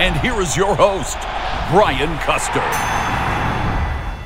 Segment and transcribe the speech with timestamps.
[0.00, 1.18] And here is your host,
[1.72, 2.60] Brian Custer.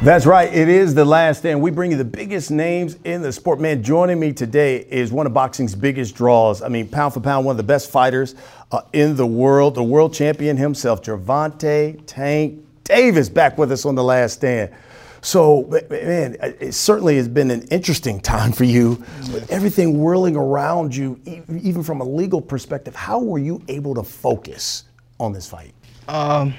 [0.04, 0.52] That's right.
[0.52, 1.62] It is the last stand.
[1.62, 3.58] We bring you the biggest names in the sport.
[3.58, 6.60] Man, joining me today is one of boxing's biggest draws.
[6.60, 8.34] I mean, pound for pound, one of the best fighters
[8.70, 13.94] uh, in the world, the world champion himself, Gervonta Tank Davis, back with us on
[13.94, 14.74] the last stand.
[15.22, 20.94] So, man, it certainly has been an interesting time for you with everything whirling around
[20.94, 21.18] you,
[21.62, 22.94] even from a legal perspective.
[22.94, 24.84] How were you able to focus
[25.22, 25.72] on this fight?
[26.08, 26.54] Um,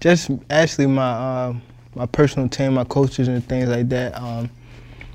[0.00, 1.54] just actually my uh,
[1.94, 4.18] my personal team, my coaches and things like that.
[4.20, 4.50] Um,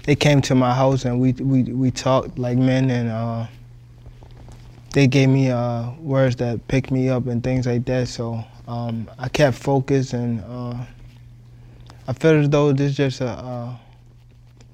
[0.03, 3.47] they came to my house and we we we talked like men and uh,
[4.93, 8.07] they gave me uh, words that picked me up and things like that.
[8.07, 10.77] So um, I kept focused and uh,
[12.07, 13.79] I felt as though this is just a, a,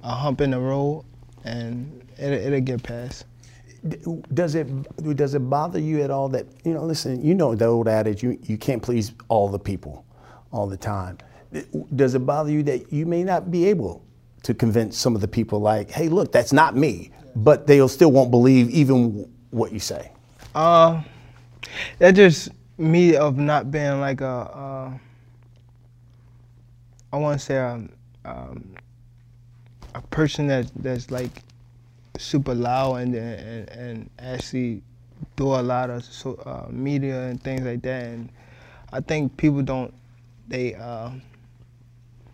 [0.04, 1.06] a hump in the road
[1.46, 3.26] and it, it'll get past
[4.34, 4.68] does it
[5.16, 8.24] does it bother you at all that you know listen you know the old adage
[8.24, 10.06] you, you can't please all the people
[10.52, 11.18] all the time.
[11.96, 14.04] Does it bother you that you may not be able
[14.44, 18.12] to convince some of the people like hey look that's not me but they'll still
[18.12, 20.12] won't believe even what you say?
[20.56, 21.02] Uh
[22.00, 24.98] that just me of not being like a uh,
[27.12, 27.90] I want to say a, um,
[28.26, 28.76] um,
[29.94, 31.44] a person that that's like
[32.18, 34.82] super loud and and, and actually
[35.36, 38.06] do a lot of so, uh, media and things like that.
[38.06, 38.30] And
[38.92, 39.94] I think people don't
[40.48, 41.12] they uh,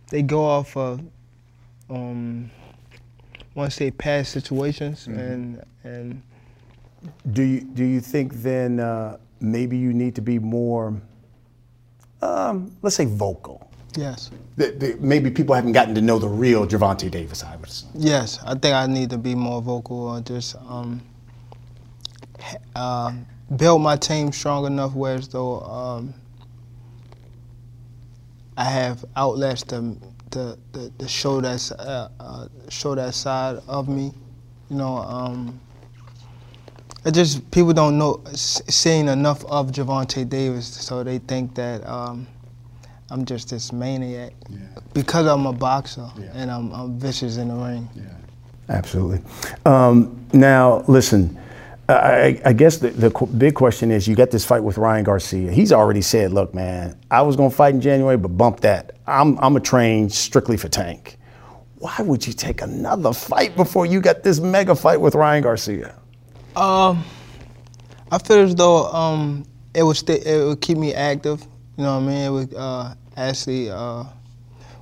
[0.10, 1.02] they go off of
[1.90, 2.52] um,
[3.56, 5.20] once they past situations mm-hmm.
[5.20, 6.22] and and.
[7.32, 11.02] Do you do you think then uh, maybe you need to be more,
[12.22, 13.69] um, let's say, vocal?
[13.96, 14.30] Yes.
[14.56, 17.72] The, the, maybe people haven't gotten to know the real Gervonta Davis, I would.
[17.96, 21.02] Yes, I think I need to be more vocal or just um,
[22.76, 23.14] uh,
[23.56, 26.14] build my team strong enough where as though um,
[28.58, 29.98] I have outlets to,
[30.32, 34.12] to, to, to show that uh, uh, show that side of me.
[34.70, 35.60] You know, um,
[37.06, 41.88] it just people don't know seeing enough of Gervonta Davis, so they think that.
[41.88, 42.28] Um,
[43.12, 44.60] I'm just this maniac yeah.
[44.94, 46.32] because I'm a boxer yeah.
[46.34, 47.90] and I'm, I'm, vicious in the ring.
[47.96, 48.04] Yeah.
[48.70, 49.22] Absolutely.
[49.66, 51.38] Um, now, listen.
[51.88, 55.52] I, I, guess the, the big question is you got this fight with Ryan Garcia.
[55.52, 58.98] He's already said, look, man, I was going to fight in January, but bump that.
[59.08, 61.18] I'm, I'm a train strictly for Tank.
[61.80, 65.96] Why would you take another fight before you got this mega fight with Ryan Garcia?
[66.56, 67.04] Um,
[68.12, 71.44] I feel as though um, it would stay, it would keep me active.
[71.80, 72.42] You know what I mean?
[72.42, 74.04] It uh, actually, uh,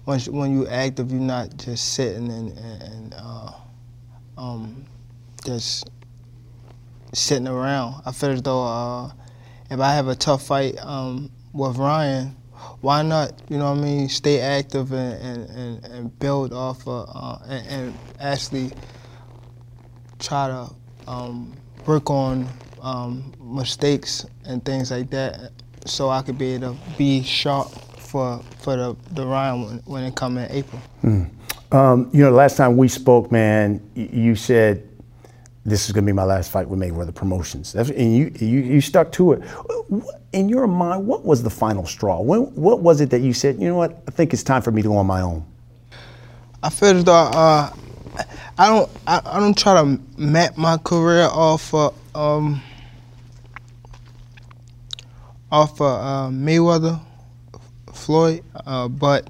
[0.08, 3.52] once when you active, you're not just sitting and, and uh,
[4.36, 4.84] um,
[5.46, 5.92] just
[7.14, 8.02] sitting around.
[8.04, 9.12] I feel as though uh,
[9.70, 12.36] if I have a tough fight um, with Ryan,
[12.82, 16.88] why not, you know what I mean, stay active and, and, and, and build off
[16.88, 18.72] of, uh, and, and, actually
[20.18, 20.74] try to
[21.08, 21.56] um,
[21.86, 22.48] work on
[22.82, 25.52] um, mistakes and things like that
[25.88, 30.04] so I could be able to be sharp for for the, the Ryan when, when
[30.04, 30.82] it come in April.
[31.04, 31.30] Mm.
[31.72, 34.88] Um, you know, last time we spoke, man, you said
[35.66, 38.60] this is going to be my last fight with Mayweather Promotions, That's, and you, you
[38.60, 39.42] you stuck to it.
[40.32, 42.22] In your mind, what was the final straw?
[42.22, 44.72] When, what was it that you said, you know what, I think it's time for
[44.72, 45.46] me to go on my own?
[46.64, 47.74] I feel as though uh,
[48.58, 51.74] I don't I, I, don't try to map my career off.
[51.74, 52.62] Uh, um,
[55.52, 57.00] off of uh, Mayweather,
[57.94, 59.30] Floyd, uh, but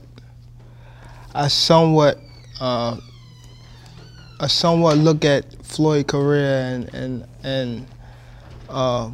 [1.34, 2.20] I somewhat
[2.60, 2.98] uh,
[4.40, 7.88] I somewhat look at Floyd career and and and
[8.70, 9.12] uh,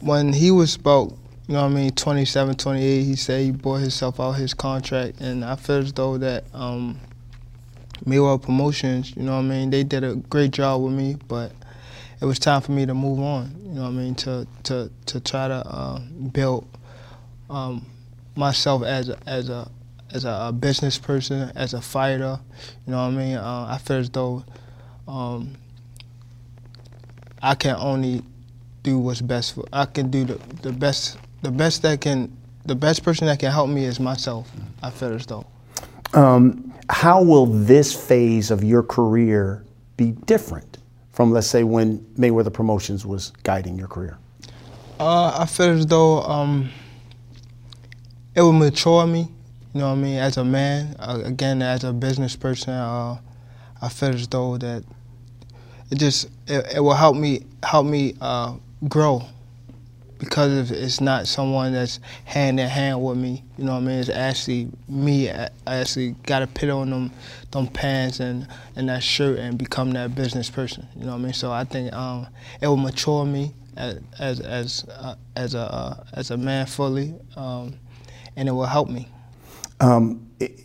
[0.00, 1.12] when he was about
[1.46, 1.90] You know what I mean?
[1.90, 5.20] 27, 28, he said he bought himself out his contract.
[5.20, 6.98] And I feel as though that um,
[8.06, 11.52] Mayweather Promotions, you know what I mean, they did a great job with me, but
[12.20, 14.90] it was time for me to move on, you know what I mean, to, to,
[15.06, 16.00] to try to uh,
[16.32, 16.66] build
[17.50, 17.86] um,
[18.36, 19.70] myself as a, as a
[20.14, 22.38] as a, business person, as a fighter.
[22.86, 23.36] You know what I mean?
[23.36, 24.44] Uh, I feel as though
[25.08, 25.54] um,
[27.42, 28.22] I can only
[28.82, 29.64] do what's best for.
[29.72, 31.18] I can do the, the best.
[31.42, 32.34] The best that can.
[32.66, 34.50] The best person that can help me is myself.
[34.82, 35.44] I feel as though.
[36.14, 39.64] Um, how will this phase of your career
[39.98, 40.73] be different
[41.14, 44.18] from, let's say, when Mayweather Promotions was guiding your career?
[44.98, 46.70] Uh, I feel as though um,
[48.34, 49.28] it will mature me.
[49.72, 50.18] You know what I mean?
[50.18, 53.18] As a man, uh, again, as a business person, uh,
[53.80, 54.82] I feel as though that
[55.90, 58.56] it just it, it will help me help me uh,
[58.88, 59.22] grow
[60.18, 63.42] because it's not someone that's hand in hand with me.
[63.58, 63.98] You know what I mean?
[63.98, 65.30] It's actually me.
[65.30, 67.12] I actually got to put on them,
[67.50, 68.46] them pants and,
[68.76, 70.86] and that shirt and become that business person.
[70.96, 71.32] You know what I mean?
[71.32, 72.26] So I think um,
[72.60, 77.14] it will mature me as as as, uh, as a uh, as a man fully,
[77.36, 77.74] um,
[78.36, 79.08] and it will help me.
[79.80, 80.60] Um, it,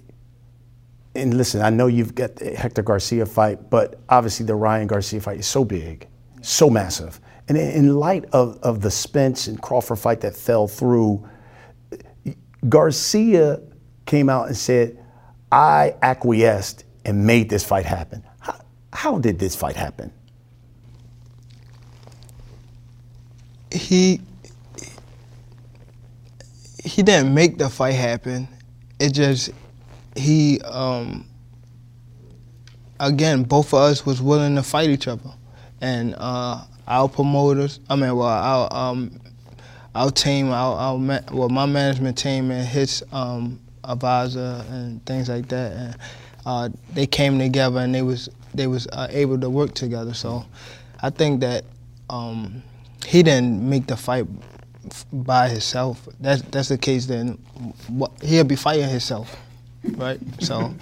[1.16, 5.20] and listen, I know you've got the Hector Garcia fight, but obviously the Ryan Garcia
[5.20, 6.08] fight is so big,
[6.42, 7.20] so massive.
[7.50, 11.28] And in light of, of the Spence and Crawford fight that fell through,
[12.70, 13.60] Garcia
[14.06, 15.04] came out and said,
[15.52, 18.24] I acquiesced and made this fight happen.
[18.40, 18.62] How,
[18.94, 20.14] how did this fight happen?
[23.72, 24.22] He
[26.84, 28.48] he didn't make the fight happen.
[29.00, 29.52] It just
[30.16, 31.28] he um,
[33.00, 35.32] again both of us was willing to fight each other,
[35.82, 39.22] and uh, our promoters, I mean, well, our um,
[39.94, 45.48] our team, our, our well, my management team and his um, advisor and things like
[45.50, 45.98] that, and
[46.46, 50.14] uh, they came together and they was they was uh, able to work together.
[50.14, 50.46] So
[51.02, 51.64] I think that
[52.10, 52.64] um,
[53.06, 54.26] he didn't make the fight
[55.14, 56.08] by himself.
[56.20, 57.06] That's that's the case.
[57.06, 57.38] Then
[58.24, 59.36] he'll be fighting himself,
[59.92, 60.20] right?
[60.40, 60.74] So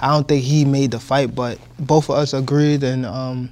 [0.00, 3.04] I don't think he made the fight, but both of us agreed and.
[3.04, 3.50] Um,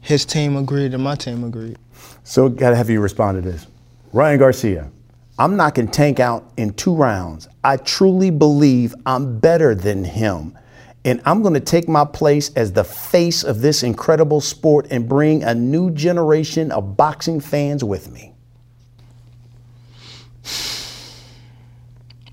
[0.00, 1.78] his team agreed and my team agreed.
[2.24, 3.66] So, got to have you respond to this.
[4.12, 4.90] Ryan Garcia,
[5.38, 7.48] I'm knocking Tank out in two rounds.
[7.64, 10.56] I truly believe I'm better than him.
[11.04, 15.08] And I'm going to take my place as the face of this incredible sport and
[15.08, 18.34] bring a new generation of boxing fans with me.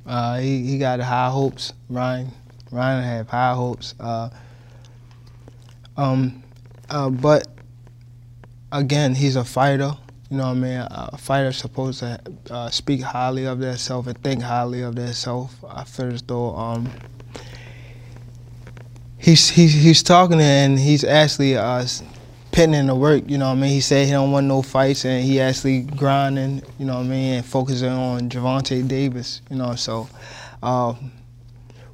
[0.06, 2.32] Uh, he, he got high hopes, Ryan.
[2.72, 3.94] Ryan have high hopes.
[4.00, 4.30] Uh,
[5.96, 6.44] um,
[6.90, 7.48] uh, but
[8.72, 9.94] again, he's a fighter.
[10.30, 10.88] You know what I mean?
[10.90, 12.20] A fighter's supposed to
[12.50, 15.56] uh, speak highly of themselves and think highly of themselves.
[15.70, 16.92] I feel as though um,
[19.18, 21.86] he's, he's he's talking and he's actually uh,
[22.52, 23.24] putting in the work.
[23.28, 23.70] You know what I mean?
[23.70, 26.62] He said he don't want no fights and he actually grinding.
[26.78, 27.34] You know what I mean?
[27.36, 29.42] And focusing on Gervonta Davis.
[29.50, 30.10] You know, so
[30.62, 30.94] uh,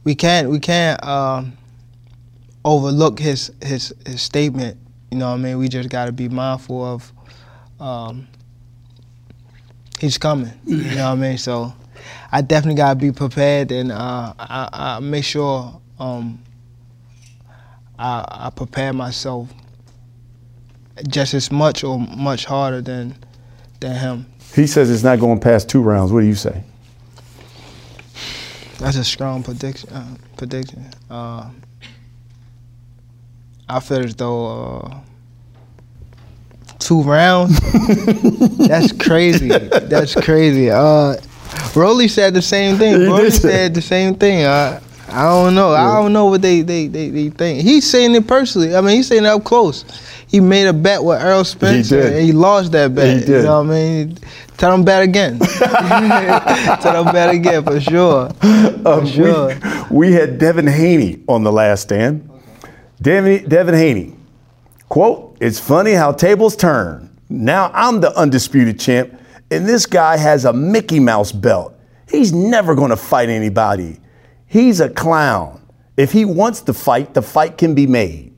[0.03, 1.43] we can't we can't uh,
[2.65, 4.79] overlook his his his statement
[5.13, 5.59] you know what I mean?
[5.59, 7.13] We just got to be mindful of
[7.79, 8.27] um,
[9.99, 10.51] he's coming.
[10.65, 11.37] You know what I mean?
[11.37, 11.71] So
[12.31, 16.43] I definitely got to be prepared and uh, I, I, make sure um,
[17.99, 19.53] I, I prepare myself
[21.07, 23.15] just as much or much harder than
[23.81, 24.25] than him.
[24.55, 26.11] He says it's not going past two rounds.
[26.11, 26.63] What do you say?
[28.79, 29.91] That's a strong prediction.
[29.91, 30.89] Uh, prediction.
[31.07, 31.51] Uh,
[33.73, 34.99] I feel as though uh,
[36.77, 37.59] two rounds.
[38.67, 39.47] That's crazy.
[39.47, 40.69] That's crazy.
[40.69, 41.15] Uh,
[41.75, 43.09] Rolly said the same thing.
[43.09, 44.43] Rolly said the same thing.
[44.43, 45.71] Uh, I don't know.
[45.71, 47.61] I don't know what they, they, they, they think.
[47.61, 48.75] He's saying it personally.
[48.75, 49.85] I mean, he's saying it up close.
[50.27, 53.19] He made a bet with Earl Spencer, he and he lost that bet.
[53.19, 53.29] He did.
[53.29, 54.17] You know what I mean?
[54.57, 55.39] Tell him bet again.
[56.79, 58.29] Tell him bet again for sure.
[58.29, 59.55] For um, sure.
[59.89, 62.29] We, we, had Devin Haney on the last stand.
[63.03, 64.15] Devin, Devin Haney,
[64.87, 67.09] quote, it's funny how tables turn.
[67.29, 69.19] Now I'm the undisputed champ,
[69.51, 71.77] and this guy has a Mickey Mouse belt.
[72.09, 73.99] He's never going to fight anybody.
[74.47, 75.61] He's a clown.
[75.97, 78.33] If he wants to fight, the fight can be made.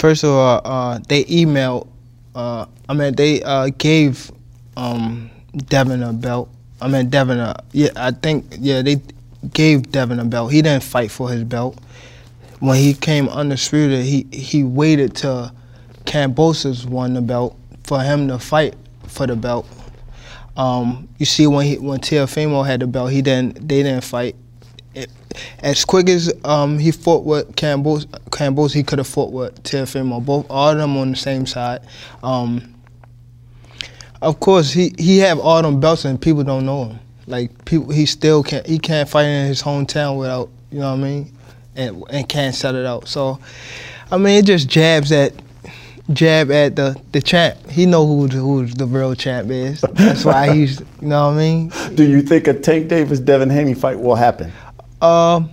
[0.00, 1.86] First of all, uh, they emailed,
[2.34, 4.30] uh, I mean, they uh, gave
[4.74, 6.48] um, Devin a belt.
[6.80, 9.02] I mean, Devin, a, yeah, I think, yeah, they
[9.52, 10.50] gave Devin a belt.
[10.50, 11.76] He didn't fight for his belt
[12.60, 15.50] when he came undisputed, he he waited till
[16.04, 18.74] Kambosos won the belt for him to fight
[19.06, 19.66] for the belt.
[20.56, 24.34] Um, you see when he when Teofimo had the belt, he didn't they didn't fight.
[24.94, 25.10] It,
[25.60, 30.24] as quick as um, he fought with Kambosos, Kambosos he could have fought with Teofimo.
[30.24, 31.80] Both all of them on the same side.
[32.22, 32.74] Um,
[34.20, 36.98] of course, he he have all them belts and people don't know him.
[37.28, 40.98] Like people, he still can't he can't fight in his hometown without you know what
[40.98, 41.37] I mean,
[41.78, 43.08] and and can't set it out.
[43.08, 43.38] So,
[44.10, 45.32] I mean, it just jabs at
[46.12, 47.56] jab at the the champ.
[47.70, 49.80] He know who who the real champ is.
[49.92, 51.72] That's why he's you know what I mean.
[51.94, 54.52] Do you think a Tank Davis Devin Haney fight will happen?
[55.00, 55.50] Um,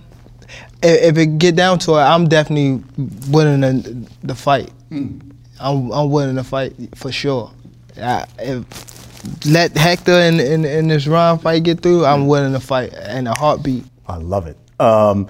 [0.82, 2.82] if, if it get down to it, I'm definitely
[3.30, 4.70] winning the, the fight.
[4.88, 5.20] Hmm.
[5.60, 7.50] I'm I'm winning the fight for sure.
[7.96, 12.52] I, if let Hector and in, in, in, this round fight get through, I'm winning
[12.52, 13.84] the fight in a heartbeat.
[14.06, 14.56] I love it.
[14.78, 15.28] Um,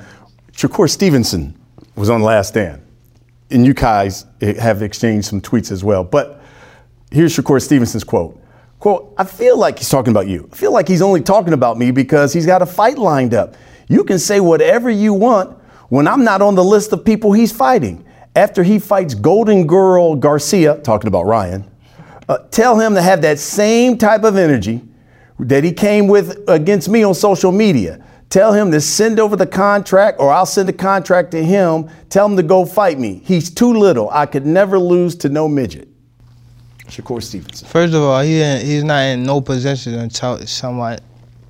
[0.57, 1.55] Shakur Stevenson
[1.97, 2.81] was on Last Stand,
[3.51, 6.03] and you guys have exchanged some tweets as well.
[6.03, 6.41] But
[7.11, 8.41] here's Shakur Stevenson's quote.
[8.79, 10.49] Quote, I feel like he's talking about you.
[10.51, 13.55] I feel like he's only talking about me because he's got a fight lined up.
[13.89, 15.59] You can say whatever you want
[15.91, 18.07] when I'm not on the list of people he's fighting.
[18.35, 21.71] After he fights Golden Girl Garcia, talking about Ryan,
[22.31, 24.81] uh, tell him to have that same type of energy
[25.39, 28.03] that he came with against me on social media.
[28.29, 31.89] Tell him to send over the contract, or I'll send the contract to him.
[32.09, 33.23] Tell him to go fight me.
[33.25, 34.11] He's too little.
[34.11, 35.89] I could never lose to no midget.
[36.89, 37.67] Shakur Stevenson.
[37.69, 40.99] First of all, he he's not in no position until someone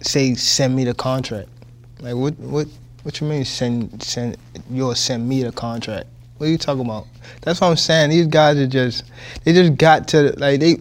[0.00, 1.48] say send me the contract.
[2.00, 2.68] Like what what
[3.02, 4.36] what you mean send send
[4.70, 6.08] you'll send me the contract?
[6.36, 7.06] What are you talking about?
[7.42, 8.10] That's what I'm saying.
[8.10, 9.04] These guys are just
[9.44, 10.76] they just got to like they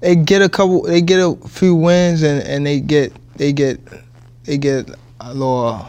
[0.00, 3.80] they get a couple they get a few wins and, and they get they get
[4.46, 5.86] they get a little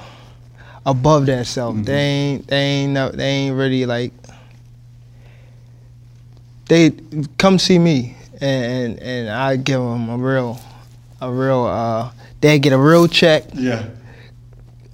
[0.85, 1.77] above themselves.
[1.77, 1.85] Mm-hmm.
[1.85, 4.11] They ain't they ain't they ain't really like
[6.67, 6.91] they
[7.37, 10.59] come see me and and, and I give them a real
[11.21, 12.11] a real uh
[12.41, 13.45] they get a real check.
[13.53, 13.89] Yeah.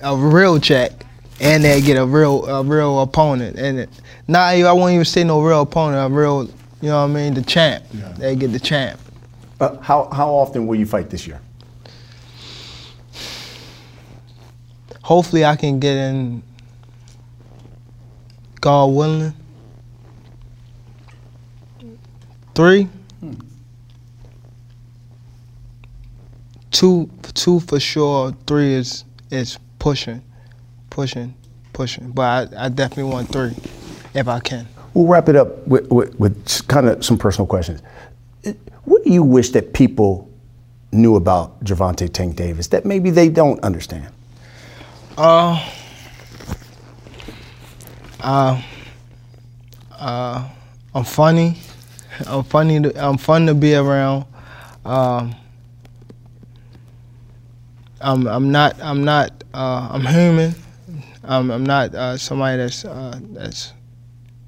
[0.02, 0.92] A real check,
[1.40, 3.58] and they get a real a real opponent.
[3.58, 3.90] And it,
[4.28, 6.12] not I won't even say no real opponent.
[6.12, 6.46] A real,
[6.82, 7.86] you know what I mean, the champ.
[7.94, 8.12] Yeah.
[8.14, 9.00] They get the champ.
[9.60, 11.40] Uh, how how often will you fight this year?
[15.04, 16.42] Hopefully, I can get in.
[18.60, 19.34] God willing.
[22.56, 22.88] Three.
[26.72, 28.34] two two for sure.
[28.46, 30.22] Three is is pushing,
[30.90, 31.34] pushing,
[31.72, 32.12] pushing.
[32.12, 33.56] But I, I definitely want three
[34.14, 34.68] if I can.
[34.94, 37.82] We'll wrap it up with, with, with kind of some personal questions.
[38.84, 40.30] What do you wish that people
[40.92, 44.10] knew about Gervonta Tank Davis that maybe they don't understand?
[45.16, 45.72] Uh,
[48.20, 48.62] uh,
[49.92, 50.50] uh,
[50.96, 51.58] I'm funny.
[52.26, 52.82] I'm funny.
[52.82, 54.26] To, I'm fun to be around.
[54.84, 55.36] Um,
[58.02, 60.56] I'm I'm not I'm not uh, I'm human.
[61.24, 63.74] I'm I'm not uh, somebody that's uh, that's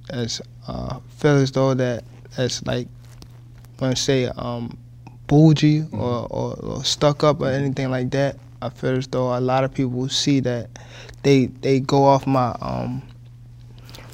[0.08, 2.04] that's uh, feel as though that
[2.36, 2.88] that's like
[3.80, 4.78] want to say um,
[5.28, 8.38] bougie or, or, or, stuck up or anything like that.
[8.66, 10.70] I feel as though a lot of people see that
[11.24, 13.02] they they go off my um,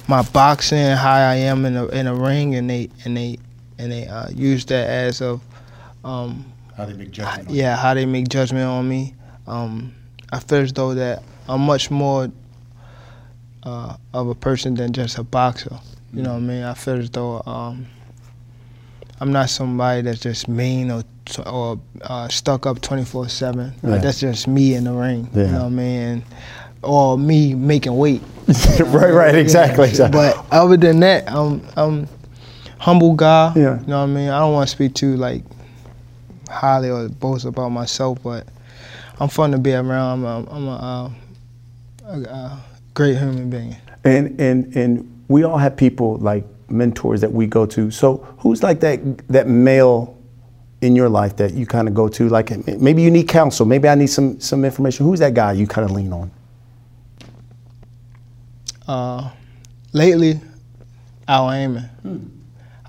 [0.08, 3.38] my boxing how I am in a in a ring and they and they
[3.78, 5.40] and they uh, use that as of
[6.04, 7.50] um, how they make judgment.
[7.50, 9.14] Yeah, how they make judgment on me.
[9.46, 9.94] Um,
[10.32, 12.30] I feel as though that I'm much more
[13.62, 15.78] uh, of a person than just a boxer.
[16.12, 16.62] You know what I mean?
[16.62, 17.86] I feel as though um,
[19.20, 21.04] I'm not somebody that's just mean or
[21.46, 23.72] or uh, stuck up 24 seven.
[23.82, 25.28] Like that's just me in the ring.
[25.34, 25.46] Yeah.
[25.46, 26.24] You know what I mean?
[26.82, 28.22] or me making weight.
[28.80, 29.90] right, right, exactly, yeah.
[29.90, 30.20] exactly.
[30.20, 32.08] But other than that, I'm I'm
[32.78, 33.52] humble guy.
[33.54, 33.80] Yeah.
[33.80, 34.28] You know what I mean?
[34.28, 35.42] I don't want to speak too like
[36.48, 38.46] highly or boast about myself, but
[39.20, 40.24] I'm fun to be around.
[40.24, 41.14] I'm a, I'm a,
[42.04, 42.64] a, a
[42.94, 43.76] great human being.
[44.04, 47.90] And and and we all have people like mentors that we go to.
[47.90, 50.18] So who's like that that male
[50.82, 52.28] in your life that you kind of go to?
[52.28, 53.64] Like maybe you need counsel.
[53.64, 55.06] Maybe I need some some information.
[55.06, 56.30] Who's that guy you kind of lean on?
[58.86, 59.30] Uh,
[59.92, 60.40] lately,
[61.28, 61.84] Al Haymon.
[62.02, 62.18] Hmm.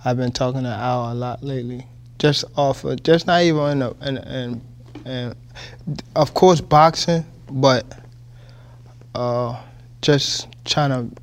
[0.03, 1.87] I've been talking to Al a lot lately.
[2.19, 4.61] Just off of, just not even in, a, in, in,
[5.05, 5.35] in
[6.15, 7.85] of course boxing, but
[9.15, 9.61] uh,
[10.01, 11.21] just trying to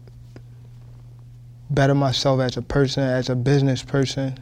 [1.71, 4.39] better myself as a person, as a business person.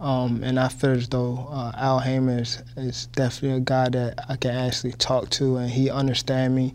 [0.00, 4.24] Um, and I feel as though uh, Al Haymon is, is, definitely a guy that
[4.28, 6.74] I can actually talk to, and he understand me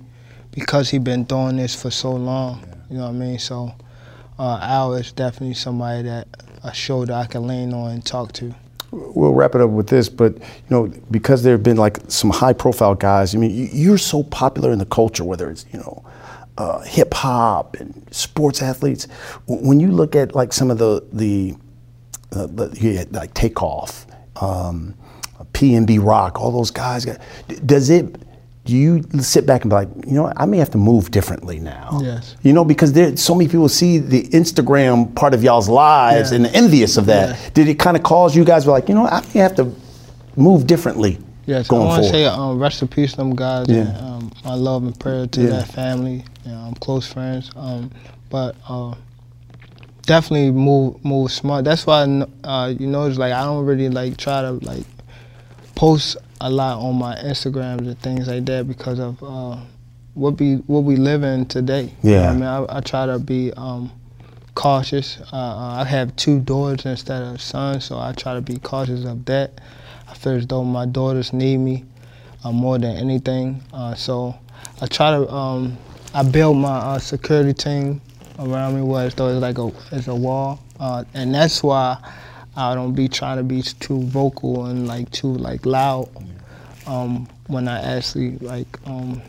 [0.52, 2.60] because he been doing this for so long.
[2.60, 2.76] Yeah.
[2.90, 3.40] You know what I mean?
[3.40, 3.74] So
[4.38, 6.28] uh, Al is definitely somebody that
[6.64, 8.54] a shoulder I can lean on and talk to.
[8.92, 12.30] we'll wrap it up with this, but you know, because there have been like some
[12.30, 13.34] high-profile guys.
[13.34, 16.04] I mean, you're so popular in the culture, whether it's you know,
[16.58, 19.08] uh, hip hop and sports athletes.
[19.48, 21.56] When you look at like some of the the,
[22.36, 22.48] uh,
[23.12, 24.06] like Takeoff,
[24.42, 24.96] um,
[25.54, 27.06] PNB Rock, all those guys,
[27.66, 28.16] does it?
[28.66, 31.60] do you sit back and be like, you know, I may have to move differently
[31.60, 32.00] now?
[32.02, 32.38] Yes.
[32.44, 36.46] You know, because there so many people see the Instagram part of y'all's lives and
[36.48, 37.30] envious of that.
[37.30, 37.50] Yes.
[37.52, 39.74] Did it kind of cause you guys were like, you know, I may have to
[40.38, 41.18] move differently?
[41.46, 43.68] Yes, going I want to say um, rest in peace, them guys.
[43.68, 43.82] Yeah.
[43.82, 45.50] And, um, my love and prayer to yeah.
[45.50, 46.24] that family.
[46.46, 47.52] You know, I'm close friends.
[47.58, 47.92] Um,
[48.30, 48.96] but uh,
[50.06, 51.66] definitely move move smart.
[51.66, 52.04] That's why
[52.44, 54.86] uh, you know it's like I don't really like try to like
[55.76, 59.58] post a lot on my Instagrams and things like that because of uh,
[60.14, 61.94] what we what we live in today.
[62.04, 62.34] Yeah.
[62.34, 63.92] You know I mean, I, I, try to be um,
[64.56, 65.20] cautious.
[65.32, 69.06] Uh, uh, I have two daughters instead of sons, so I try to be cautious
[69.06, 69.62] of that.
[70.10, 71.86] I feel as though my daughters need me
[72.44, 73.64] uh, more than anything.
[73.72, 74.36] Uh, so
[74.82, 75.78] I try to um,
[76.14, 78.02] I build my uh, security team
[78.40, 79.14] around me was.
[79.16, 81.98] though it's like a it's a wall, and that's why.
[82.56, 86.08] I don't be trying to be too vocal and like too like loud
[86.86, 89.22] um, when I actually like um,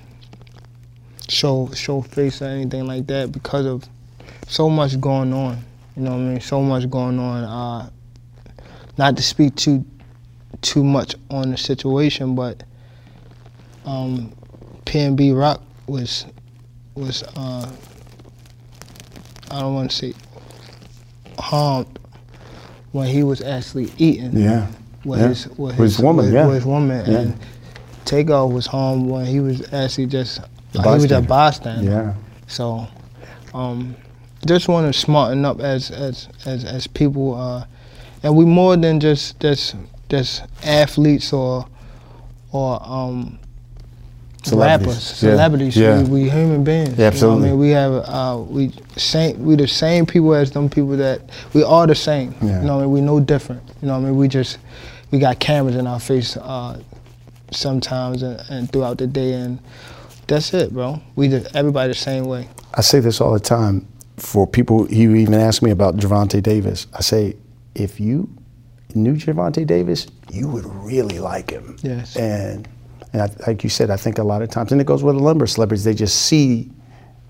[1.29, 3.89] show show face or anything like that because of
[4.47, 5.65] so much going on.
[5.97, 6.41] You know what I mean?
[6.41, 7.45] So much going on.
[7.45, 7.91] Uh,
[8.99, 9.85] not to speak too
[10.61, 12.63] too much on the situation, but
[13.87, 14.33] um,
[14.85, 16.27] PNB Rock was
[16.95, 17.71] was uh,
[19.51, 20.15] I don't want to say
[21.39, 21.99] harmed
[22.93, 24.37] when he was actually eating.
[24.37, 24.71] Yeah.
[25.05, 25.29] With yeah.
[25.29, 26.47] his with his, woman, with, yeah.
[26.47, 27.11] With his woman.
[27.11, 27.19] Yeah.
[27.19, 27.41] And
[28.05, 30.41] Takeoff was home when he was actually just
[30.73, 31.91] he was a bystander.
[31.91, 32.15] Yeah.
[32.47, 32.87] So
[33.53, 33.97] um,
[34.47, 37.67] just want to smarten up as as as, as people uh,
[38.23, 39.77] and we more than just just
[40.09, 41.67] just athletes or
[42.53, 43.39] or um,
[44.45, 44.87] celebrities.
[44.87, 45.77] rappers, celebrities.
[45.77, 46.03] Yeah.
[46.03, 46.99] We, we human beings.
[46.99, 47.49] Yeah, absolutely.
[47.49, 50.69] You know I mean, we have uh, we same we the same people as them
[50.69, 52.35] people that we are the same.
[52.43, 52.61] Yeah.
[52.61, 53.63] You know, I mean, we no different.
[53.81, 54.59] You know, I mean, we just
[55.11, 56.81] we got cameras in our face uh,
[57.51, 59.59] sometimes and, and, throughout the day, and
[60.27, 61.01] that's it, bro.
[61.17, 62.49] We just everybody the same way.
[62.75, 64.91] I say this all the time for people.
[64.91, 66.87] You even ask me about Gervonta Davis.
[66.95, 67.37] I say,
[67.75, 68.29] if you
[68.95, 71.77] knew Gervonta Davis, you would really like him.
[71.83, 72.17] Yes.
[72.17, 72.69] And
[73.15, 75.17] and I, like you said, I think a lot of times, and it goes with
[75.17, 76.69] a number of celebrities, they just see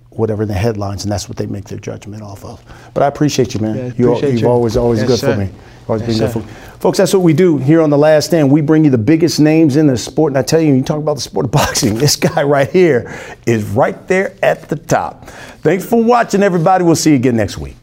[0.09, 2.65] whatever in the headlines, and that's what they make their judgment off of.
[2.95, 3.77] But I appreciate you, man.
[3.77, 4.49] Yeah, you, you've you.
[4.49, 5.35] always, always yes, good sir.
[5.35, 5.51] for me.
[5.87, 6.41] Always yes, been good sir.
[6.41, 6.79] for me.
[6.81, 8.51] Folks, that's what we do here on The Last Stand.
[8.51, 10.31] We bring you the biggest names in the sport.
[10.31, 13.15] And I tell you, you talk about the sport of boxing, this guy right here
[13.47, 15.29] is right there at the top.
[15.61, 16.83] Thanks for watching, everybody.
[16.83, 17.77] We'll see you again next week.